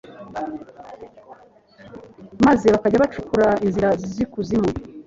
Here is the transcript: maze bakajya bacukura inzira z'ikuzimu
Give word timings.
maze 2.45 2.65
bakajya 2.73 3.03
bacukura 3.03 3.49
inzira 3.65 3.89
z'ikuzimu 4.11 4.69